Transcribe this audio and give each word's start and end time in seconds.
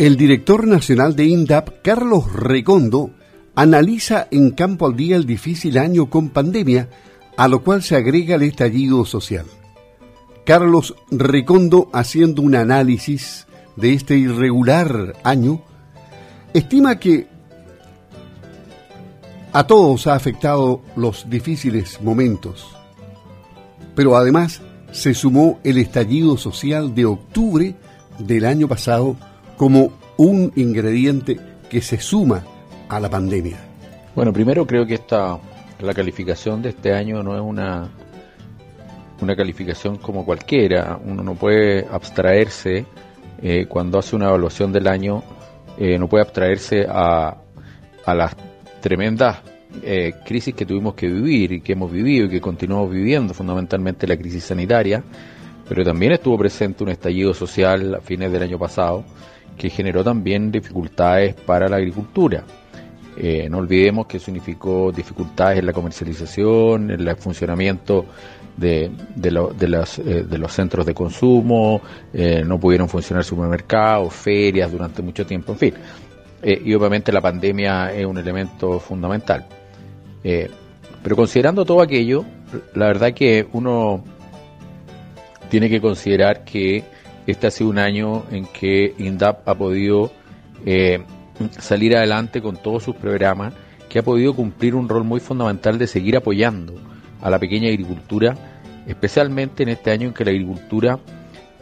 El 0.00 0.16
director 0.16 0.66
nacional 0.66 1.14
de 1.14 1.26
INDAP, 1.26 1.82
Carlos 1.82 2.32
Recondo, 2.32 3.10
analiza 3.54 4.28
en 4.30 4.52
campo 4.52 4.86
al 4.86 4.96
día 4.96 5.14
el 5.14 5.26
difícil 5.26 5.76
año 5.76 6.08
con 6.08 6.30
pandemia, 6.30 6.88
a 7.36 7.48
lo 7.48 7.62
cual 7.62 7.82
se 7.82 7.96
agrega 7.96 8.36
el 8.36 8.44
estallido 8.44 9.04
social. 9.04 9.44
Carlos 10.46 10.94
Recondo, 11.10 11.90
haciendo 11.92 12.40
un 12.40 12.54
análisis 12.54 13.46
de 13.76 13.92
este 13.92 14.16
irregular 14.16 15.16
año, 15.22 15.60
estima 16.54 16.98
que 16.98 17.26
a 19.52 19.66
todos 19.66 20.06
ha 20.06 20.14
afectado 20.14 20.80
los 20.96 21.28
difíciles 21.28 22.00
momentos, 22.00 22.74
pero 23.94 24.16
además 24.16 24.62
se 24.92 25.12
sumó 25.12 25.60
el 25.62 25.76
estallido 25.76 26.38
social 26.38 26.94
de 26.94 27.04
octubre 27.04 27.74
del 28.18 28.46
año 28.46 28.66
pasado 28.66 29.18
como 29.60 29.92
un 30.16 30.50
ingrediente 30.56 31.38
que 31.68 31.82
se 31.82 32.00
suma 32.00 32.42
a 32.88 32.98
la 32.98 33.10
pandemia? 33.10 33.58
Bueno, 34.16 34.32
primero 34.32 34.66
creo 34.66 34.86
que 34.86 34.94
esta 34.94 35.38
la 35.80 35.92
calificación 35.92 36.62
de 36.62 36.70
este 36.70 36.94
año 36.94 37.22
no 37.22 37.34
es 37.34 37.42
una 37.42 37.90
una 39.20 39.36
calificación 39.36 39.98
como 39.98 40.24
cualquiera. 40.24 40.98
Uno 41.04 41.22
no 41.22 41.34
puede 41.34 41.86
abstraerse 41.92 42.86
eh, 43.42 43.66
cuando 43.66 43.98
hace 43.98 44.16
una 44.16 44.28
evaluación 44.28 44.72
del 44.72 44.88
año, 44.88 45.22
eh, 45.76 45.98
no 45.98 46.08
puede 46.08 46.22
abstraerse 46.22 46.86
a, 46.88 47.36
a 48.06 48.14
las 48.14 48.34
tremendas 48.80 49.42
eh, 49.82 50.14
crisis 50.24 50.54
que 50.54 50.64
tuvimos 50.64 50.94
que 50.94 51.06
vivir 51.06 51.52
y 51.52 51.60
que 51.60 51.74
hemos 51.74 51.92
vivido 51.92 52.24
y 52.24 52.30
que 52.30 52.40
continuamos 52.40 52.90
viviendo, 52.90 53.34
fundamentalmente 53.34 54.06
la 54.06 54.16
crisis 54.16 54.42
sanitaria, 54.42 55.04
pero 55.68 55.84
también 55.84 56.12
estuvo 56.12 56.38
presente 56.38 56.82
un 56.82 56.88
estallido 56.88 57.34
social 57.34 57.96
a 57.96 58.00
fines 58.00 58.32
del 58.32 58.42
año 58.42 58.58
pasado 58.58 59.04
que 59.56 59.70
generó 59.70 60.02
también 60.02 60.50
dificultades 60.50 61.34
para 61.34 61.68
la 61.68 61.76
agricultura. 61.76 62.44
Eh, 63.16 63.48
no 63.50 63.58
olvidemos 63.58 64.06
que 64.06 64.18
significó 64.18 64.92
dificultades 64.92 65.58
en 65.58 65.66
la 65.66 65.72
comercialización, 65.72 66.90
en 66.90 67.06
el 67.06 67.16
funcionamiento 67.16 68.06
de, 68.56 68.90
de, 69.14 69.28
eh, 69.28 70.38
los 70.38 70.52
centros 70.52 70.86
de 70.86 70.94
consumo, 70.94 71.82
eh, 72.14 72.42
no 72.46 72.58
pudieron 72.58 72.88
funcionar 72.88 73.24
supermercados, 73.24 74.14
ferias 74.14 74.72
durante 74.72 75.02
mucho 75.02 75.26
tiempo, 75.26 75.52
en 75.52 75.58
fin. 75.58 75.74
y 76.42 76.72
obviamente 76.72 77.12
la 77.12 77.20
pandemia 77.20 77.92
es 77.92 78.06
un 78.06 78.16
elemento 78.16 78.80
fundamental. 78.80 79.44
pero 80.22 81.16
considerando 81.16 81.64
todo 81.66 81.82
aquello, 81.82 82.24
la 82.74 82.86
verdad 82.86 83.12
que 83.12 83.46
uno 83.52 84.02
tiene 85.50 85.68
que 85.68 85.80
considerar 85.80 86.44
que 86.44 86.84
este 87.30 87.46
ha 87.46 87.50
sido 87.50 87.70
un 87.70 87.78
año 87.78 88.24
en 88.30 88.46
que 88.46 88.94
INDAP 88.98 89.48
ha 89.48 89.54
podido 89.54 90.10
eh, 90.66 91.02
salir 91.58 91.96
adelante 91.96 92.42
con 92.42 92.56
todos 92.56 92.82
sus 92.82 92.96
programas, 92.96 93.54
que 93.88 93.98
ha 93.98 94.02
podido 94.02 94.34
cumplir 94.34 94.74
un 94.74 94.88
rol 94.88 95.04
muy 95.04 95.20
fundamental 95.20 95.78
de 95.78 95.86
seguir 95.86 96.16
apoyando 96.16 96.74
a 97.20 97.30
la 97.30 97.38
pequeña 97.38 97.68
agricultura, 97.68 98.36
especialmente 98.86 99.62
en 99.62 99.70
este 99.70 99.90
año 99.90 100.08
en 100.08 100.14
que 100.14 100.24
la 100.24 100.30
agricultura 100.30 100.98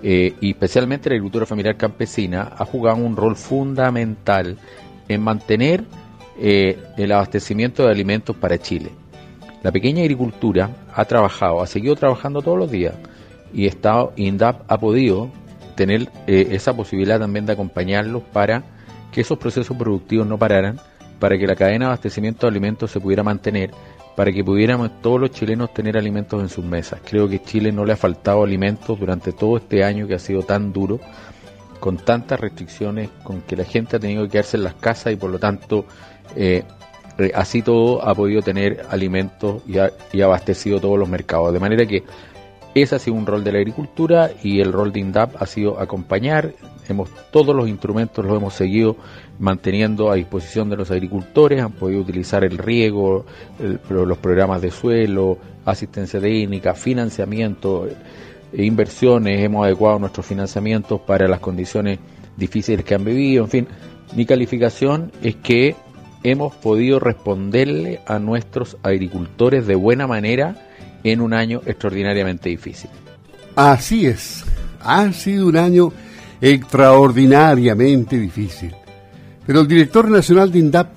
eh, 0.03 0.35
y 0.41 0.51
especialmente 0.51 1.09
la 1.09 1.15
agricultura 1.15 1.47
familiar 1.47 1.77
campesina 1.77 2.53
ha 2.57 2.65
jugado 2.65 2.99
un 2.99 3.17
rol 3.17 3.35
fundamental 3.35 4.57
en 5.09 5.23
mantener 5.23 5.85
eh, 6.41 6.79
el 6.97 7.11
abastecimiento 7.13 7.85
de 7.85 7.91
alimentos 7.91 8.37
para 8.37 8.59
Chile. 8.59 8.91
La 9.63 9.73
pequeña 9.73 10.03
agricultura 10.03 10.71
ha 10.95 11.05
trabajado, 11.05 11.61
ha 11.61 11.67
seguido 11.67 11.97
trabajando 11.97 12.43
todos 12.43 12.59
los 12.59 12.71
días 12.71 12.95
y 13.53 13.67
Estado 13.67 14.13
INDAP 14.17 14.63
ha 14.71 14.79
podido 14.79 15.31
tener 15.79 16.11
eh, 16.27 16.49
esa 16.51 16.75
posibilidad 16.75 17.21
también 17.21 17.47
de 17.47 17.53
acompañarlos 17.53 18.25
para 18.33 18.65
que 19.13 19.21
esos 19.21 19.39
procesos 19.39 19.77
productivos 19.77 20.27
no 20.27 20.37
pararan, 20.37 20.81
para 21.21 21.39
que 21.39 21.47
la 21.47 21.55
cadena 21.55 21.85
de 21.85 21.91
abastecimiento 21.93 22.47
de 22.47 22.51
alimentos 22.51 22.91
se 22.91 22.99
pudiera 22.99 23.23
mantener, 23.23 23.71
para 24.17 24.33
que 24.33 24.43
pudiéramos 24.43 25.01
todos 25.01 25.21
los 25.21 25.31
chilenos 25.31 25.73
tener 25.73 25.97
alimentos 25.97 26.43
en 26.43 26.49
sus 26.49 26.65
mesas. 26.65 27.01
Creo 27.09 27.29
que 27.29 27.41
Chile 27.41 27.71
no 27.71 27.85
le 27.85 27.93
ha 27.93 27.97
faltado 27.97 28.43
alimentos 28.43 28.99
durante 28.99 29.33
todo 29.33 29.57
este 29.57 29.85
año 29.85 30.09
que 30.09 30.17
ha 30.17 30.19
sido 30.19 30.43
tan 30.43 30.73
duro, 30.73 30.99
con 31.79 31.97
tantas 31.97 32.41
restricciones, 32.41 33.11
con 33.23 33.43
que 33.43 33.55
la 33.55 33.63
gente 33.63 33.97
ha 33.97 34.01
tenido 34.01 34.25
que 34.25 34.31
quedarse 34.31 34.57
en 34.57 34.65
las 34.65 34.75
casas 34.75 35.13
y 35.13 35.17
por 35.17 35.31
lo 35.31 35.39
tanto 35.39 35.85
eh, 36.35 36.65
así 37.37 37.63
todo 37.63 38.05
ha 38.05 38.13
podido 38.17 38.43
tener 38.43 38.85
alimentos 38.91 39.63
y, 39.65 39.79
ha, 39.79 39.93
y 40.13 40.23
abastecido 40.23 40.81
todos 40.81 40.99
los 40.99 41.09
mercados. 41.09 41.53
De 41.53 41.61
manera 41.61 41.87
que 41.87 42.03
ese 42.75 42.97
ha 42.97 42.99
sido 42.99 43.17
un 43.17 43.27
rol 43.27 43.43
de 43.45 43.53
la 43.53 43.59
agricultura 43.59 44.31
y 44.43 44.61
el 44.61 44.73
rol 44.73 44.93
de 44.93 45.01
INDAP 45.01 45.41
ha 45.41 45.47
sido 45.47 45.81
acompañar. 45.81 46.53
Hemos, 46.89 47.11
todos 47.31 47.55
los 47.55 47.69
instrumentos 47.69 48.25
los 48.25 48.37
hemos 48.37 48.55
seguido 48.55 48.97
manteniendo 49.39 50.11
a 50.11 50.15
disposición 50.15 50.71
de 50.71 50.77
los 50.77 50.91
agricultores, 50.91 51.63
han 51.63 51.73
podido 51.73 52.01
utilizar 52.01 52.45
el 52.45 52.59
riego, 52.59 53.27
los 53.89 54.19
programas 54.19 54.63
de 54.63 54.71
suelo, 54.71 55.39
asistencia 55.65 56.21
técnica, 56.21 56.75
financiamiento, 56.75 57.89
e 58.53 58.65
inversiones, 58.65 59.41
hemos 59.43 59.67
adecuado 59.67 59.99
nuestros 59.99 60.25
financiamientos 60.25 61.01
para 61.01 61.29
las 61.29 61.41
condiciones 61.41 61.99
difíciles 62.37 62.85
que 62.85 62.95
han 62.95 63.05
vivido, 63.05 63.45
en 63.45 63.51
fin, 63.51 63.69
mi 64.17 64.25
calificación 64.25 65.13
es 65.23 65.37
que 65.37 65.77
hemos 66.23 66.55
podido 66.55 66.99
responderle 66.99 68.01
a 68.07 68.19
nuestros 68.19 68.79
agricultores 68.83 69.67
de 69.67 69.75
buena 69.75 70.07
manera 70.07 70.68
en 71.05 71.21
un 71.21 71.33
año 71.33 71.61
extraordinariamente 71.67 72.49
difícil. 72.49 72.91
Así 73.57 74.07
es, 74.07 74.45
ha 74.81 75.13
sido 75.13 75.49
un 75.49 75.57
año 75.57 75.93
extraordinariamente 76.41 78.19
difícil. 78.19 78.75
Pero 79.47 79.61
el 79.61 79.69
director 79.69 80.11
nacional 80.11 80.53
de 80.53 80.59
INDAP 80.59 80.89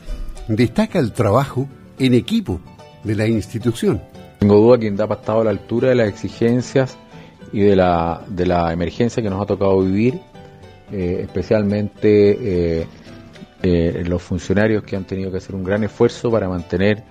destaca 0.48 1.00
el 1.00 1.14
trabajo 1.14 1.68
en 1.98 2.14
equipo 2.14 2.60
de 3.04 3.16
la 3.16 3.28
institución. 3.28 4.02
Tengo 4.40 4.58
duda 4.58 4.78
que 4.78 4.88
INDAP 4.88 5.12
ha 5.12 5.16
estado 5.16 5.42
a 5.42 5.44
la 5.46 5.50
altura 5.52 5.90
de 5.90 5.96
las 5.96 6.10
exigencias 6.10 6.98
y 7.54 7.62
de 7.62 7.76
la, 7.76 8.22
de 8.28 8.46
la 8.46 8.72
emergencia 8.74 9.22
que 9.22 9.30
nos 9.30 9.42
ha 9.42 9.46
tocado 9.46 9.82
vivir, 9.82 10.20
eh, 10.92 11.22
especialmente 11.24 12.80
eh, 12.82 12.88
eh, 13.64 14.04
los 14.06 14.22
funcionarios 14.22 14.84
que 14.84 14.96
han 14.96 15.04
tenido 15.06 15.32
que 15.32 15.38
hacer 15.38 15.56
un 15.56 15.64
gran 15.64 15.84
esfuerzo 15.84 16.32
para 16.32 16.50
mantener 16.50 17.04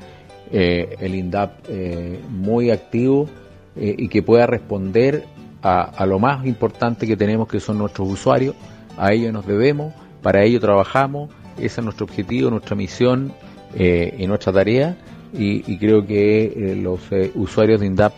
eh, 0.53 0.97
el 0.99 1.15
INDAP 1.15 1.65
eh, 1.69 2.19
muy 2.29 2.73
activo 2.73 3.29
eh, 3.77 3.95
y 3.97 4.09
que 4.09 4.21
pueda 4.21 4.47
responder 4.47 5.25
a, 5.63 6.07
lo 6.07 6.19
más 6.19 6.45
importante 6.45 7.07
que 7.07 7.17
tenemos 7.17 7.47
que 7.47 7.61
son 7.61 7.79
nuestros 7.79 8.09
usuarios, 8.09 8.57
a 8.97 9.13
ellos 9.13 9.33
nos 9.33 9.47
debemos, 9.47 9.93
para 10.23 10.43
ello 10.43 10.59
trabajamos, 10.59 11.31
ese 11.57 11.81
es 11.81 11.85
nuestro 11.85 12.07
objetivo, 12.07 12.51
nuestra 12.51 12.75
misión 12.75 13.33
y 13.77 14.27
nuestra 14.27 14.55
tarea. 14.55 14.97
Y, 15.35 15.77
creo 15.77 16.07
que 16.07 16.79
los 16.83 17.01
usuarios 17.35 17.81
de 17.81 17.87
INDAP 17.87 18.15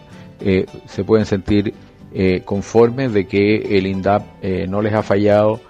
se 0.86 1.02
pueden 1.02 1.26
sentir 1.26 1.74
conformes 2.44 3.12
de 3.12 3.26
que 3.26 3.76
el 3.76 3.88
INDAP 3.88 4.22
no 4.68 4.80
les 4.80 4.94
ha 4.94 5.02
fallado 5.02 5.60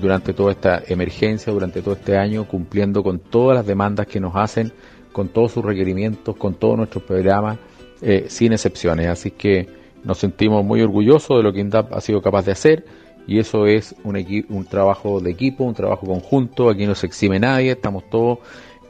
durante 0.00 0.32
toda 0.32 0.52
esta 0.52 0.80
emergencia, 0.86 1.52
durante 1.52 1.82
todo 1.82 1.94
este 1.94 2.16
año, 2.16 2.46
cumpliendo 2.46 3.02
con 3.02 3.18
todas 3.18 3.56
las 3.56 3.66
demandas 3.66 4.06
que 4.06 4.20
nos 4.20 4.36
hacen 4.36 4.72
con 5.14 5.28
todos 5.28 5.52
sus 5.52 5.64
requerimientos, 5.64 6.36
con 6.36 6.54
todos 6.54 6.76
nuestros 6.76 7.04
programas, 7.04 7.56
eh, 8.02 8.26
sin 8.28 8.52
excepciones. 8.52 9.06
Así 9.06 9.30
que 9.30 9.66
nos 10.02 10.18
sentimos 10.18 10.64
muy 10.64 10.82
orgullosos 10.82 11.38
de 11.38 11.42
lo 11.44 11.52
que 11.52 11.60
INDAP 11.60 11.94
ha 11.94 12.00
sido 12.00 12.20
capaz 12.20 12.44
de 12.44 12.52
hacer 12.52 12.84
y 13.26 13.38
eso 13.38 13.66
es 13.66 13.94
un, 14.02 14.16
un 14.48 14.64
trabajo 14.66 15.20
de 15.20 15.30
equipo, 15.30 15.62
un 15.64 15.72
trabajo 15.72 16.04
conjunto, 16.04 16.68
aquí 16.68 16.84
no 16.84 16.96
se 16.96 17.06
exime 17.06 17.38
nadie, 17.38 17.70
estamos 17.70 18.10
todos 18.10 18.40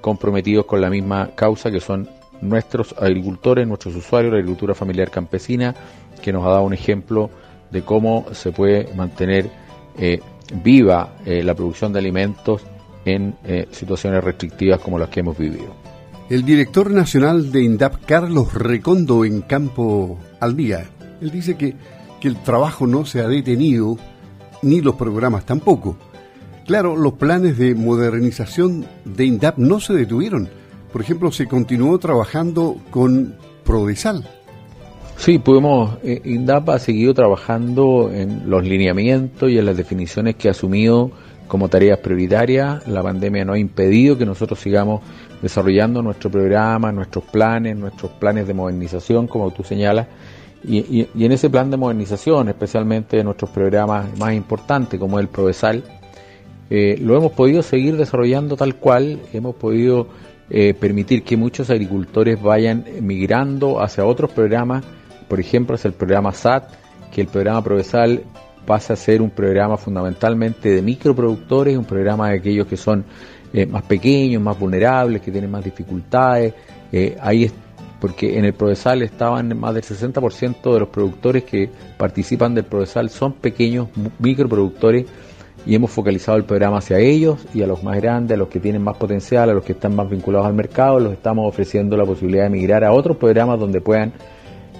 comprometidos 0.01 0.65
con 0.65 0.81
la 0.81 0.89
misma 0.89 1.31
causa 1.35 1.71
que 1.71 1.79
son 1.79 2.09
nuestros 2.41 2.95
agricultores, 2.99 3.69
nuestros 3.69 3.95
usuarios, 3.95 4.33
la 4.33 4.39
agricultura 4.39 4.75
familiar 4.75 5.11
campesina, 5.11 5.75
que 6.23 6.33
nos 6.33 6.45
ha 6.47 6.51
dado 6.51 6.63
un 6.63 6.73
ejemplo 6.73 7.29
de 7.71 7.83
cómo 7.83 8.25
se 8.33 8.51
puede 8.51 8.93
mantener 8.95 9.51
eh, 9.99 10.21
viva 10.65 11.17
eh, 11.27 11.43
la 11.43 11.55
producción 11.55 11.93
de 11.93 11.99
alimentos 11.99 12.63
en 13.05 13.37
situaciones 13.71 14.25
restrictivas 14.25 14.81
como 14.81 14.99
las 14.99 15.11
que 15.11 15.21
hemos 15.21 15.37
vivido. 15.37 15.85
El 16.31 16.45
director 16.45 16.91
nacional 16.91 17.53
de 17.53 17.63
INDAP, 17.63 18.07
Carlos 18.07 18.55
Recondo, 18.55 19.27
en 19.27 19.43
Campo 19.43 20.19
al 20.41 20.57
Día, 20.57 20.87
él 21.21 21.31
dice 21.31 21.57
que, 21.57 21.75
que 22.19 22.29
el 22.29 22.43
trabajo 22.43 22.87
no 22.87 23.05
se 23.05 23.21
ha 23.21 23.29
detenido, 23.29 23.99
ni 24.63 24.81
los 24.81 24.95
programas 24.95 25.45
tampoco. 25.45 25.99
Claro, 26.67 26.97
los 26.97 27.13
planes 27.15 27.59
de 27.59 27.75
modernización 27.75 28.87
de 29.05 29.27
INDAP 29.27 29.59
no 29.59 29.81
se 29.81 29.93
detuvieron. 29.93 30.49
Por 30.91 31.03
ejemplo, 31.03 31.31
se 31.31 31.47
continuó 31.47 31.99
trabajando 31.99 32.77
con 32.91 33.37
Prodesal. 33.63 34.27
Sí, 35.19 35.39
pudimos, 35.39 35.99
eh, 36.03 36.23
INDAP 36.25 36.71
ha 36.71 36.79
seguido 36.79 37.13
trabajando 37.13 38.11
en 38.11 38.49
los 38.49 38.65
lineamientos 38.65 39.51
y 39.51 39.59
en 39.59 39.67
las 39.67 39.77
definiciones 39.77 40.37
que 40.37 40.49
ha 40.49 40.53
asumido 40.53 41.11
como 41.49 41.69
tareas 41.69 41.99
prioritarias. 41.99 42.87
La 42.89 43.03
pandemia 43.03 43.45
no 43.45 43.53
ha 43.53 43.59
impedido 43.59 44.17
que 44.17 44.27
nosotros 44.27 44.59
sigamos 44.59 45.03
desarrollando 45.43 46.03
nuestro 46.03 46.31
programa, 46.31 46.91
nuestros 46.93 47.25
planes, 47.25 47.77
nuestros 47.77 48.13
planes 48.13 48.47
de 48.47 48.55
modernización, 48.55 49.27
como 49.27 49.51
tú 49.51 49.63
señalas, 49.63 50.07
y, 50.67 51.07
en 51.23 51.33
ese 51.33 51.51
plan 51.51 51.71
de 51.71 51.77
modernización, 51.77 52.49
especialmente 52.49 53.23
nuestros 53.23 53.51
programas 53.51 54.19
más 54.19 54.33
importantes, 54.33 54.99
como 54.99 55.19
el 55.19 55.29
Provesal, 55.29 55.85
eh, 56.71 56.97
lo 57.01 57.17
hemos 57.17 57.33
podido 57.33 57.63
seguir 57.63 57.97
desarrollando 57.99 58.57
tal 58.57 58.77
cual, 58.77 59.21
hemos 59.35 59.55
podido 59.57 60.09
eh, 60.49 60.73
permitir 60.73 61.23
que 61.23 61.37
muchos 61.37 61.69
agricultores 61.69 62.41
vayan 62.41 62.85
migrando 63.03 63.83
hacia 63.83 64.07
otros 64.07 64.31
programas, 64.31 64.85
por 65.29 65.39
ejemplo, 65.39 65.75
hacia 65.75 65.89
el 65.89 65.95
programa 65.95 66.33
SAT, 66.33 66.65
que 67.13 67.21
el 67.21 67.27
programa 67.27 67.63
Provesal 67.63 68.23
pasa 68.67 68.95
a 68.95 68.97
ser 68.97 69.23
un 69.23 69.31
programa 69.31 69.77
fundamentalmente 69.77 70.71
de 70.71 70.83
microproductores, 70.83 71.77
un 71.77 71.85
programa 71.85 72.31
de 72.31 72.39
aquellos 72.39 72.67
que 72.67 72.77
son 72.77 73.05
eh, 73.53 73.67
más 73.67 73.83
pequeños, 73.83 74.43
más 74.43 74.59
vulnerables, 74.59 75.23
que 75.23 75.31
tienen 75.31 75.51
más 75.51 75.65
dificultades. 75.65 76.55
ahí 77.21 77.51
porque 78.05 78.39
en 78.39 78.45
el 78.45 78.53
Provesal 78.53 79.01
estaban 79.01 79.59
más 79.59 79.73
del 79.73 79.83
60% 79.83 80.75
de 80.75 80.79
los 80.79 80.89
productores 80.91 81.45
que 81.45 81.71
participan 81.97 82.55
del 82.55 82.65
Provesal 82.65 83.09
son 83.09 83.33
pequeños 83.33 83.89
microproductores 84.19 85.07
y 85.65 85.75
hemos 85.75 85.91
focalizado 85.91 86.37
el 86.37 86.45
programa 86.45 86.79
hacia 86.79 86.99
ellos 86.99 87.47
y 87.55 87.63
a 87.63 87.67
los 87.67 87.83
más 87.83 87.97
grandes, 87.97 88.35
a 88.35 88.39
los 88.39 88.49
que 88.49 88.61
tienen 88.61 88.83
más 88.83 88.99
potencial, 88.99 89.49
a 89.49 89.55
los 89.55 89.65
que 89.65 89.73
están 89.73 89.97
más 89.97 90.11
vinculados 90.11 90.47
al 90.47 90.53
mercado, 90.53 91.01
los 91.01 91.15
estamos 91.15 91.49
ofreciendo 91.49 91.97
la 91.97 92.05
posibilidad 92.05 92.45
de 92.45 92.51
migrar 92.51 92.85
a 92.85 92.93
otros 92.93 93.17
programas 93.17 93.59
donde 93.59 93.81
puedan 93.81 94.13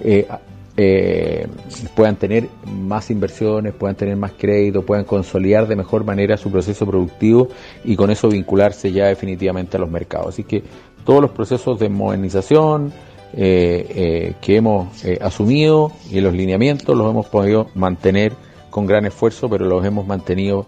eh, 0.03 0.27
eh, 0.77 1.47
puedan 1.95 2.17
tener 2.17 2.49
más 2.65 3.09
inversiones, 3.09 3.73
puedan 3.73 3.95
tener 3.95 4.17
más 4.17 4.33
crédito, 4.37 4.81
puedan 4.83 5.05
consolidar 5.05 5.67
de 5.67 5.75
mejor 5.75 6.03
manera 6.03 6.37
su 6.37 6.51
proceso 6.51 6.85
productivo 6.85 7.49
y 7.83 7.95
con 7.95 8.11
eso 8.11 8.29
vincularse 8.29 8.91
ya 8.91 9.07
definitivamente 9.07 9.77
a 9.77 9.79
los 9.79 9.89
mercados. 9.89 10.29
Así 10.29 10.43
que 10.43 10.63
todos 11.05 11.21
los 11.21 11.31
procesos 11.31 11.79
de 11.79 11.89
modernización 11.89 12.91
eh, 13.33 14.33
que 14.41 14.55
hemos 14.57 15.03
asumido 15.21 15.91
y 16.11 16.19
los 16.21 16.33
lineamientos 16.33 16.95
los 16.95 17.09
hemos 17.09 17.27
podido 17.27 17.67
mantener 17.75 18.33
con 18.69 18.85
gran 18.85 19.05
esfuerzo, 19.05 19.49
pero 19.49 19.65
los 19.65 19.85
hemos 19.85 20.05
mantenido 20.05 20.65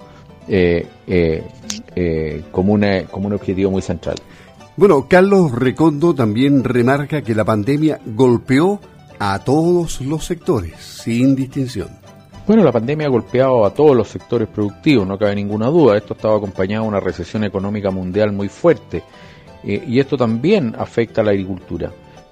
eh, 0.48 0.88
eh, 1.07 1.44
eh, 1.94 2.44
como, 2.53 2.71
una, 2.71 3.03
como 3.03 3.27
un 3.27 3.33
objetivo 3.33 3.69
muy 3.69 3.81
central. 3.81 4.15
Bueno, 4.77 5.07
Carlos 5.10 5.51
Recondo 5.51 6.15
también 6.15 6.63
remarca 6.63 7.21
que 7.21 7.36
la 7.36 7.44
pandemia 7.44 8.00
golpeó 8.06 8.80
a 9.19 9.40
todos 9.40 10.02
los 10.02 10.25
sectores, 10.25 10.75
sin 10.78 11.36
distinción. 11.36 11.90
Bueno, 12.46 12.64
la 12.64 12.72
pandemia 12.72 13.08
ha 13.08 13.10
golpeado 13.10 13.66
a 13.66 13.74
todos 13.74 13.96
los 13.96 14.08
sectores 14.08 14.48
productivos, 14.48 15.06
no 15.06 15.18
cabe 15.18 15.36
ninguna 15.36 15.68
duda. 15.68 15.98
Esto 15.98 16.14
estaba 16.14 16.38
acompañado 16.38 16.84
de 16.84 16.90
una 16.90 17.00
recesión 17.02 17.44
económica 17.44 17.92
mundial 17.92 18.31
muy 18.31 18.48
fuerte 18.48 19.04
y 19.64 20.00
esto 20.00 20.16
también 20.16 20.74
afecta 20.78 21.22
a 21.22 21.24
la 21.25 21.31
agricultura. 21.31 21.92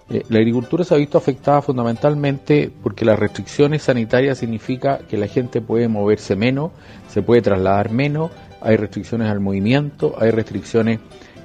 Eh, 0.09 0.23
la 0.29 0.37
agricultura 0.37 0.83
se 0.83 0.93
ha 0.93 0.97
visto 0.97 1.17
afectada 1.17 1.61
fundamentalmente 1.61 2.71
porque 2.83 3.05
las 3.05 3.17
restricciones 3.17 3.83
sanitarias 3.83 4.37
significa 4.37 4.99
que 4.99 5.17
la 5.17 5.27
gente 5.27 5.61
puede 5.61 5.87
moverse 5.87 6.35
menos, 6.35 6.71
se 7.09 7.23
puede 7.23 7.41
trasladar 7.41 7.91
menos, 7.91 8.31
hay 8.61 8.77
restricciones 8.77 9.29
al 9.29 9.39
movimiento, 9.39 10.15
hay 10.19 10.29
restricciones 10.29 10.99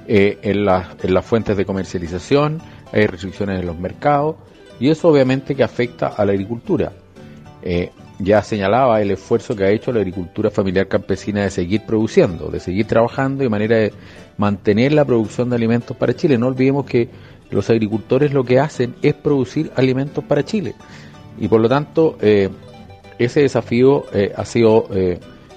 eh, 0.07 0.37
en, 0.43 0.65
las 0.65 1.25
fuentes 1.25 1.57
de 1.57 1.65
comercialización, 1.65 2.61
hay 2.91 3.07
restricciones 3.07 3.59
en 3.59 3.65
los 3.65 3.79
mercados 3.79 4.35
y 4.81 4.89
eso 4.89 5.09
obviamente 5.09 5.55
que 5.55 5.63
afecta 5.63 6.07
a 6.07 6.25
la 6.25 6.31
agricultura. 6.31 6.91
Eh, 7.61 7.91
ya 8.17 8.41
señalaba 8.41 8.99
el 8.99 9.11
esfuerzo 9.11 9.55
que 9.55 9.63
ha 9.63 9.69
hecho 9.69 9.91
la 9.91 9.99
agricultura 9.99 10.49
familiar 10.49 10.87
campesina 10.87 11.43
de 11.43 11.51
seguir 11.51 11.83
produciendo, 11.85 12.49
de 12.49 12.59
seguir 12.59 12.87
trabajando 12.87 13.43
de 13.43 13.49
manera 13.49 13.77
de 13.77 13.93
mantener 14.37 14.93
la 14.93 15.05
producción 15.05 15.51
de 15.51 15.55
alimentos 15.55 15.95
para 15.95 16.15
Chile. 16.15 16.37
No 16.37 16.47
olvidemos 16.47 16.85
que 16.85 17.09
los 17.51 17.69
agricultores 17.69 18.33
lo 18.33 18.43
que 18.43 18.59
hacen 18.59 18.95
es 19.03 19.13
producir 19.13 19.71
alimentos 19.75 20.23
para 20.23 20.43
Chile. 20.43 20.73
Y 21.37 21.47
por 21.47 21.61
lo 21.61 21.69
tanto, 21.69 22.17
eh, 22.19 22.49
ese 23.19 23.41
desafío 23.41 24.05
eh, 24.13 24.33
ha 24.35 24.45
sido 24.45 24.87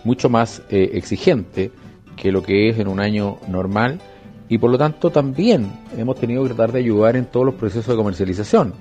mucho 0.04 0.28
más 0.28 0.62
exigente 0.68 1.70
que 2.14 2.30
lo 2.30 2.42
que 2.42 2.68
es 2.68 2.78
en 2.78 2.88
un 2.88 3.00
año 3.00 3.38
normal. 3.48 4.00
Y 4.48 4.58
por 4.58 4.70
lo 4.70 4.76
tanto 4.76 5.10
también 5.10 5.72
hemos 5.96 6.16
tenido 6.16 6.42
que 6.42 6.50
tratar 6.50 6.72
de 6.72 6.80
ayudar 6.80 7.16
en 7.16 7.24
todos 7.24 7.46
los 7.46 7.54
procesos 7.54 7.88
de 7.88 7.96
comercialización, 7.96 8.74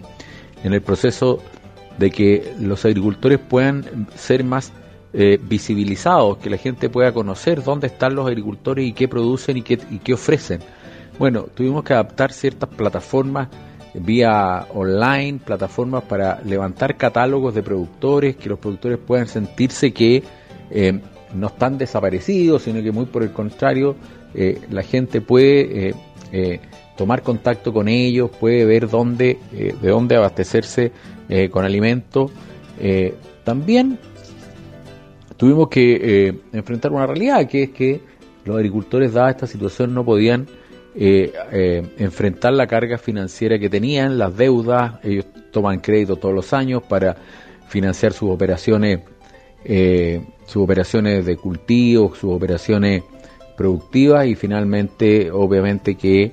en 0.64 0.74
el 0.74 0.82
proceso 0.82 1.40
de 1.98 2.10
que 2.10 2.54
los 2.60 2.86
agricultores 2.86 3.40
puedan 3.40 4.08
ser 4.16 4.44
más 4.44 4.72
visibilizados, 5.42 6.40
que 6.40 6.50
la 6.50 6.58
gente 6.58 6.90
pueda 6.90 7.14
conocer 7.14 7.64
dónde 7.64 7.86
están 7.86 8.16
los 8.16 8.26
agricultores 8.26 8.84
y 8.84 8.94
qué 8.94 9.08
producen 9.08 9.58
y 9.58 9.62
qué, 9.62 9.78
y 9.92 10.00
qué 10.00 10.16
ofrecen. 10.16 10.62
Bueno, 11.20 11.44
tuvimos 11.54 11.84
que 11.84 11.94
adaptar 11.94 12.34
ciertas 12.34 12.68
plataformas 12.70 13.48
vía 13.94 14.66
online, 14.74 15.40
plataformas 15.44 16.04
para 16.04 16.42
levantar 16.44 16.98
catálogos 16.98 17.54
de 17.54 17.64
productores, 17.64 18.36
que 18.36 18.50
los 18.50 18.60
productores 18.60 18.98
puedan 18.98 19.28
sentirse 19.28 19.94
que 19.94 20.24
eh, 20.72 21.00
no 21.34 21.48
están 21.48 21.78
desaparecidos, 21.78 22.64
sino 22.64 22.82
que 22.82 22.92
muy 22.92 23.06
por 23.06 23.24
el 23.24 23.32
contrario, 23.32 23.96
eh, 24.34 24.62
la 24.70 24.84
gente 24.84 25.22
puede 25.22 25.94
eh, 26.32 26.60
tomar 26.96 27.22
contacto 27.24 27.74
con 27.74 27.88
ellos, 27.88 28.30
puede 28.30 28.66
ver 28.66 28.90
dónde, 28.90 29.40
de 29.52 29.90
dónde 29.90 30.16
abastecerse 30.16 30.92
con 31.52 31.66
alimentos. 31.66 32.32
también 33.44 33.98
tuvimos 35.38 35.70
que 35.70 36.42
enfrentar 36.52 36.92
una 36.92 37.08
realidad, 37.08 37.48
que 37.48 37.64
es 37.64 37.70
que 37.72 38.02
los 38.46 38.58
agricultores, 38.58 39.14
dada 39.14 39.32
esta 39.32 39.48
situación, 39.48 39.94
no 39.94 40.04
podían 40.04 40.48
eh, 40.96 41.34
eh, 41.52 41.84
enfrentar 41.98 42.54
la 42.54 42.68
carga 42.68 43.00
financiera 43.00 43.58
que 43.58 43.68
tenían, 43.68 44.20
las 44.20 44.38
deudas, 44.38 44.96
ellos 45.04 45.26
toman 45.52 45.80
crédito 45.80 46.18
todos 46.18 46.36
los 46.36 46.54
años 46.54 46.84
para 46.84 47.16
financiar 47.68 48.14
sus 48.14 48.30
operaciones, 48.30 49.00
eh, 49.66 50.22
sus 50.46 50.64
operaciones 50.64 51.26
de 51.26 51.36
cultivo, 51.36 52.14
sus 52.14 52.32
operaciones 52.32 53.04
productivas 53.58 54.28
y 54.28 54.36
finalmente, 54.36 55.32
obviamente 55.32 55.96
que 55.96 56.32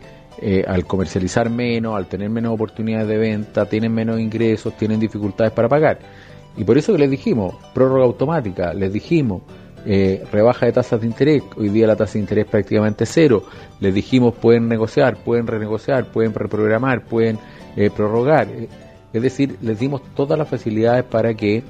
al 0.67 0.87
comercializar 0.87 1.51
menos, 1.51 1.97
al 1.97 2.07
tener 2.07 2.31
menos 2.31 2.55
oportunidades 2.55 3.09
de 3.09 3.19
venta, 3.19 3.67
tienen 3.67 3.93
menos 3.93 4.19
ingresos, 4.19 4.77
tienen 4.77 4.99
dificultades 4.99 5.53
para 5.53 5.69
pagar. 5.69 5.99
Y 6.57 6.65
por 6.65 6.79
eso 6.79 6.93
que 6.93 6.99
les 6.99 7.11
dijimos, 7.11 7.55
prórroga 7.75 8.05
automática, 8.05 8.73
les 8.75 8.93
dijimos, 8.93 9.43
eh, 9.87 10.25
rebaja 10.31 10.67
de 10.67 10.73
tasas 10.73 11.01
de 11.01 11.07
interés, 11.07 11.43
hoy 11.57 11.71
día 11.71 11.87
la 11.87 11.97
tasa 11.97 12.15
de 12.15 12.21
interés 12.21 12.47
prácticamente 12.47 13.07
cero, 13.07 13.45
les 13.81 13.95
dijimos 13.95 14.35
pueden 14.35 14.69
negociar, 14.69 15.17
pueden 15.25 15.47
renegociar, 15.47 16.05
pueden 16.13 16.35
reprogramar, 16.35 17.05
pueden 17.05 17.39
eh, 17.77 17.89
prorrogar, 17.89 18.49
eh, 18.49 18.69
es 19.13 19.23
decir, 19.23 19.57
les 19.63 19.79
dimos 19.79 20.03
todas 20.15 20.39
las 20.39 20.49
facilidades 20.49 21.05
para 21.05 21.33
que 21.33 21.63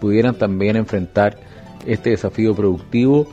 pudieran 0.00 0.34
también 0.36 0.76
enfrentar 0.76 1.36
este 1.86 2.10
desafío 2.10 2.54
productivo 2.54 3.26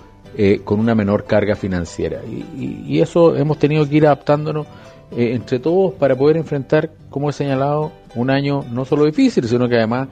con 0.64 0.80
una 0.80 0.96
menor 0.96 1.26
carga 1.26 1.56
financiera. 1.56 2.22
Y, 2.26 2.84
y, 2.88 3.02
eso 3.02 3.36
hemos 3.36 3.58
tenido 3.58 3.88
que 3.88 3.96
ir 3.96 4.06
adaptándonos 4.06 4.68
entre 5.16 5.60
todos 5.60 5.94
para 5.94 6.16
poder 6.16 6.38
enfrentar, 6.38 6.92
como 7.10 7.30
he 7.30 7.34
señalado, 7.34 7.92
un 8.16 8.30
año 8.30 8.64
no 8.72 8.86
solo 8.86 9.06
difícil, 9.06 9.48
sino 9.48 9.70
que 9.70 9.76
además 9.76 10.10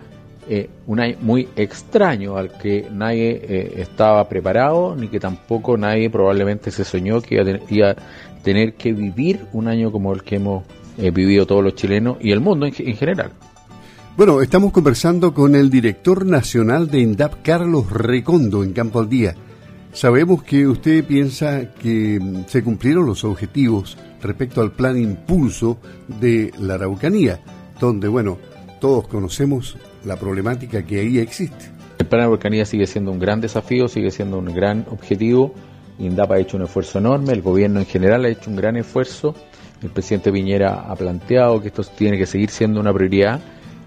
eh, 0.50 0.70
un 0.88 1.00
año 1.00 1.16
muy 1.22 1.48
extraño 1.56 2.36
al 2.36 2.52
que 2.52 2.88
nadie 2.92 3.42
eh, 3.42 3.74
estaba 3.78 4.28
preparado, 4.28 4.94
ni 4.94 5.08
que 5.08 5.18
tampoco 5.18 5.78
nadie 5.78 6.10
probablemente 6.10 6.70
se 6.70 6.84
soñó 6.84 7.22
que 7.22 7.36
iba 7.70 7.92
a, 7.92 7.96
tener, 8.44 8.74
que 8.74 8.92
vivir 8.92 9.46
un 9.54 9.70
año 9.70 9.90
como 9.90 10.12
el 10.14 10.24
que 10.24 10.36
hemos 10.36 10.66
eh, 10.98 11.12
vivido 11.12 11.46
todos 11.46 11.64
los 11.64 11.76
chilenos 11.76 12.18
y 12.20 12.32
el 12.32 12.42
mundo 12.42 12.66
en, 12.66 12.74
general. 12.74 13.32
Bueno, 14.18 14.42
estamos 14.42 14.74
conversando 14.74 15.34
con 15.34 15.56
el 15.56 15.70
director 15.70 16.26
nacional 16.26 16.92
de 16.92 17.00
INDAP, 17.00 17.42
Carlos 17.42 17.90
Recondo, 17.90 18.64
en 18.64 18.74
Campo 18.74 19.00
al 19.00 19.08
Día. 19.08 19.34
Sabemos 19.94 20.42
que 20.42 20.66
usted 20.68 21.06
piensa 21.06 21.72
que 21.76 22.20
mm, 22.20 22.46
se 22.48 22.64
cumplieron 22.64 23.06
los 23.06 23.24
objetivos 23.24 23.96
respecto 24.24 24.62
al 24.62 24.72
plan 24.72 24.98
impulso 24.98 25.78
de 26.08 26.52
la 26.60 26.74
Araucanía, 26.74 27.40
donde, 27.80 28.08
bueno, 28.08 28.40
todos 28.82 29.08
conocemos 29.08 29.78
la 30.04 30.18
problemática 30.18 30.84
que 30.84 31.00
ahí 31.00 31.20
existe. 31.20 31.66
El 32.00 32.08
plan 32.08 32.24
Araucanía 32.24 32.66
sigue 32.66 32.88
siendo 32.88 33.12
un 33.12 33.20
gran 33.20 33.40
desafío, 33.40 33.88
sigue 33.88 34.10
siendo 34.10 34.40
un 34.40 34.46
gran 34.46 34.84
objetivo. 34.90 35.54
INDAP 36.00 36.32
ha 36.32 36.40
hecho 36.40 36.58
un 36.58 36.64
esfuerzo 36.64 36.98
enorme, 36.98 37.32
el 37.34 37.44
gobierno 37.44 37.80
en 37.80 37.86
general 37.86 38.26
ha 38.26 38.30
hecho 38.30 38.50
un 38.50 38.56
gran 38.56 38.76
esfuerzo. 38.78 39.36
El 39.84 39.92
presidente 39.92 40.32
Piñera 40.32 40.90
ha 40.90 40.96
planteado 40.96 41.62
que 41.62 41.68
esto 41.68 41.84
tiene 41.84 42.18
que 42.18 42.26
seguir 42.26 42.50
siendo 42.50 42.80
una 42.80 42.92
prioridad 42.92 43.40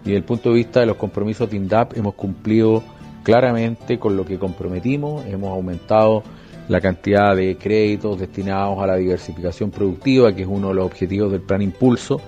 y 0.05 0.11
desde 0.11 0.19
el 0.19 0.25
punto 0.25 0.51
de 0.51 0.55
vista 0.55 0.81
de 0.81 0.87
los 0.87 0.97
compromisos 0.97 1.51
de 1.51 1.57
INDAP 1.57 1.97
hemos 1.97 2.15
cumplido 2.15 2.85
claramente 3.26 3.99
con 3.99 4.16
lo 4.16 4.25
que 4.25 4.38
comprometimos, 4.38 5.26
hemos 5.26 5.50
aumentado 5.50 6.23
la 6.68 6.80
cantidad 6.80 7.35
de 7.35 7.56
créditos 7.56 8.21
destinados 8.21 8.78
a 8.78 8.87
la 8.87 8.95
diversificación 8.95 9.73
productiva, 9.73 10.33
que 10.33 10.42
es 10.42 10.49
uno 10.49 10.68
de 10.68 10.75
los 10.75 10.87
objetivos 10.87 11.33
del 11.33 11.40
plan 11.40 11.61
Impulso, 11.61 12.21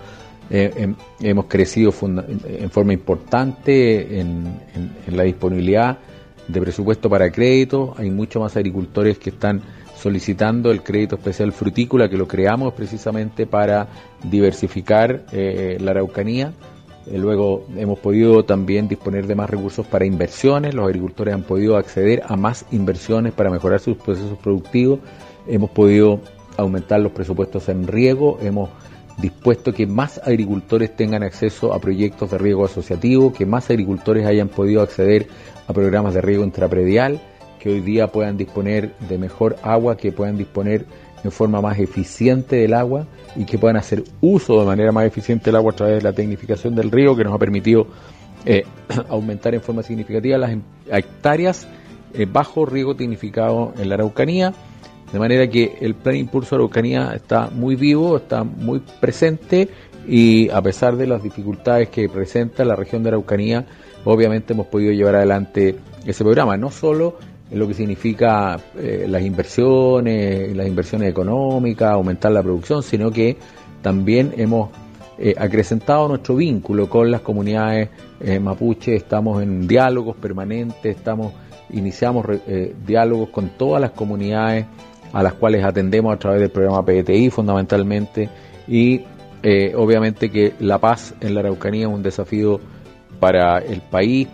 eh, 0.50 0.92
hemos 1.20 1.44
crecido 1.44 1.94
en 2.02 2.68
forma 2.70 2.92
importante 2.92 4.18
en, 4.18 4.58
la 5.06 5.22
disponibilidad 5.22 5.98
de 6.48 6.60
presupuesto 6.60 7.08
para 7.08 7.30
crédito. 7.30 7.94
Hay 7.96 8.10
muchos 8.10 8.42
más 8.42 8.56
agricultores 8.56 9.18
que 9.18 9.30
están 9.30 9.62
solicitando 9.96 10.72
el 10.72 10.82
crédito 10.82 11.14
especial 11.14 11.52
frutícola, 11.52 12.08
que 12.08 12.16
lo 12.16 12.26
creamos 12.26 12.74
precisamente 12.74 13.46
para 13.46 13.86
diversificar 14.24 15.26
eh, 15.30 15.78
la 15.80 15.92
Araucanía. 15.92 16.52
Eh, 17.10 17.18
luego 17.18 17.64
hemos 17.76 17.98
podido 17.98 18.44
también 18.44 18.88
disponer 18.88 19.26
de 19.26 19.34
más 19.34 19.48
recursos 19.48 19.86
para 19.86 20.04
inversiones, 20.04 20.74
los 20.74 20.86
agricultores 20.86 21.34
han 21.34 21.42
podido 21.42 21.76
acceder 21.76 22.22
a 22.26 22.36
más 22.36 22.66
inversiones 22.70 23.32
para 23.32 23.50
mejorar 23.50 23.80
sus 23.80 23.96
procesos 23.96 24.38
productivos, 24.38 25.00
hemos 25.46 25.70
podido 25.70 26.20
aumentar 26.56 27.00
los 27.00 27.12
presupuestos 27.12 27.68
en 27.68 27.86
riego, 27.86 28.38
hemos 28.42 28.68
dispuesto 29.16 29.72
que 29.72 29.86
más 29.86 30.20
agricultores 30.24 30.94
tengan 30.94 31.22
acceso 31.22 31.72
a 31.72 31.80
proyectos 31.80 32.30
de 32.30 32.38
riego 32.38 32.64
asociativo, 32.64 33.32
que 33.32 33.46
más 33.46 33.70
agricultores 33.70 34.26
hayan 34.26 34.48
podido 34.48 34.82
acceder 34.82 35.28
a 35.66 35.72
programas 35.72 36.14
de 36.14 36.20
riego 36.20 36.44
intrapredial, 36.44 37.20
que 37.58 37.70
hoy 37.70 37.80
día 37.80 38.08
puedan 38.08 38.36
disponer 38.36 38.94
de 39.08 39.18
mejor 39.18 39.56
agua, 39.62 39.96
que 39.96 40.12
puedan 40.12 40.36
disponer 40.36 40.84
en 41.24 41.30
forma 41.30 41.60
más 41.60 41.78
eficiente 41.78 42.56
del 42.56 42.74
agua 42.74 43.06
y 43.36 43.44
que 43.44 43.58
puedan 43.58 43.76
hacer 43.76 44.04
uso 44.20 44.60
de 44.60 44.66
manera 44.66 44.92
más 44.92 45.04
eficiente 45.04 45.46
del 45.46 45.56
agua 45.56 45.72
a 45.72 45.76
través 45.76 45.96
de 45.96 46.02
la 46.02 46.12
tecnificación 46.12 46.74
del 46.74 46.90
río, 46.90 47.16
que 47.16 47.24
nos 47.24 47.34
ha 47.34 47.38
permitido 47.38 47.86
eh, 48.44 48.64
aumentar 49.08 49.54
en 49.54 49.60
forma 49.60 49.82
significativa 49.82 50.38
las 50.38 50.56
hectáreas 50.90 51.66
eh, 52.14 52.26
bajo 52.30 52.64
riego 52.64 52.94
tecnificado 52.94 53.72
en 53.78 53.88
la 53.88 53.96
Araucanía, 53.96 54.52
de 55.12 55.18
manera 55.18 55.48
que 55.48 55.78
el 55.80 55.94
plan 55.94 56.16
Impulso 56.16 56.54
Araucanía 56.54 57.12
está 57.14 57.50
muy 57.50 57.76
vivo, 57.76 58.16
está 58.16 58.44
muy 58.44 58.80
presente 59.00 59.68
y 60.06 60.48
a 60.50 60.62
pesar 60.62 60.96
de 60.96 61.06
las 61.06 61.22
dificultades 61.22 61.88
que 61.88 62.08
presenta 62.08 62.64
la 62.64 62.76
región 62.76 63.02
de 63.02 63.10
Araucanía, 63.10 63.66
obviamente 64.04 64.52
hemos 64.52 64.66
podido 64.66 64.92
llevar 64.92 65.16
adelante 65.16 65.76
ese 66.06 66.24
programa, 66.24 66.56
no 66.56 66.70
solo 66.70 67.18
en 67.50 67.58
lo 67.58 67.66
que 67.66 67.74
significa 67.74 68.58
eh, 68.76 69.06
las 69.08 69.22
inversiones, 69.22 70.54
las 70.54 70.66
inversiones 70.66 71.10
económicas, 71.10 71.90
aumentar 71.92 72.32
la 72.32 72.42
producción, 72.42 72.82
sino 72.82 73.10
que 73.10 73.36
también 73.82 74.34
hemos 74.36 74.70
eh, 75.18 75.34
acrecentado 75.36 76.08
nuestro 76.08 76.36
vínculo 76.36 76.88
con 76.88 77.10
las 77.10 77.22
comunidades 77.22 77.88
eh, 78.20 78.38
mapuche, 78.38 78.94
estamos 78.94 79.42
en 79.42 79.66
diálogos 79.66 80.16
permanentes, 80.16 80.96
estamos 80.96 81.32
iniciamos 81.70 82.24
diálogos 82.86 83.28
con 83.28 83.50
todas 83.58 83.78
las 83.78 83.90
comunidades 83.90 84.64
a 85.12 85.22
las 85.22 85.34
cuales 85.34 85.62
atendemos 85.62 86.14
a 86.14 86.18
través 86.18 86.40
del 86.40 86.50
programa 86.50 86.82
PTI 86.82 87.28
fundamentalmente. 87.28 88.30
Y 88.66 89.02
obviamente 89.76 90.30
que 90.30 90.54
la 90.60 90.78
paz 90.78 91.14
en 91.20 91.34
la 91.34 91.40
Araucanía 91.40 91.86
es 91.86 91.92
un 91.92 92.02
desafío 92.02 92.58
para 93.20 93.58
el 93.58 93.82
país, 93.82 94.28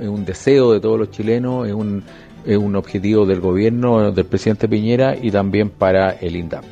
es 0.00 0.08
un 0.08 0.24
deseo 0.24 0.72
de 0.72 0.80
todos 0.80 0.98
los 0.98 1.12
chilenos, 1.12 1.68
es 1.68 1.74
un 1.74 2.02
es 2.46 2.56
un 2.56 2.76
objetivo 2.76 3.26
del 3.26 3.40
gobierno 3.40 4.12
del 4.12 4.26
presidente 4.26 4.68
Piñera 4.68 5.16
y 5.20 5.30
también 5.30 5.70
para 5.70 6.10
el 6.10 6.36
INDAP. 6.36 6.64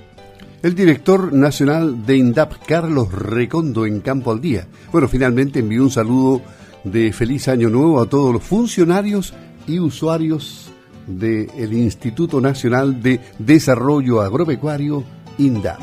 El 0.62 0.75
director 0.75 1.33
nacional 1.33 2.05
de 2.05 2.17
INDAP, 2.17 2.67
Carlos 2.67 3.11
Recondo, 3.12 3.87
en 3.87 4.00
Campo 4.00 4.31
al 4.31 4.41
Día. 4.41 4.67
Bueno, 4.93 5.09
finalmente 5.09 5.61
envió 5.61 5.83
un 5.83 5.91
saludo 5.91 6.43
de 6.85 7.12
feliz 7.12 7.49
año 7.49 7.71
nuevo 7.71 8.00
a 8.00 8.07
todos 8.07 8.33
los 8.33 8.43
funcionarios 8.43 9.33
y 9.67 9.79
usuarios 9.79 10.71
del 11.07 11.73
Instituto 11.73 12.41
Nacional 12.41 13.03
de 13.03 13.21
Desarrollo 13.39 14.21
Agropecuario, 14.21 15.03
INDAP. 15.39 15.81